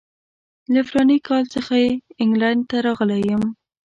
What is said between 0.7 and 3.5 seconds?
له فلاني کال څخه چې انګلینډ ته راغلی یم.